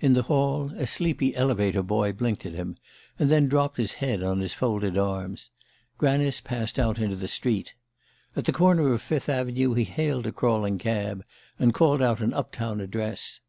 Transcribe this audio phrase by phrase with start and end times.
[0.00, 2.76] In the hall, a sleepy elevator boy blinked at him
[3.18, 5.48] and then dropped his head on his folded arms.
[5.96, 7.72] Granice passed out into the street.
[8.36, 11.24] At the corner of Fifth Avenue he hailed a crawling cab,
[11.58, 13.40] and called out an up town address.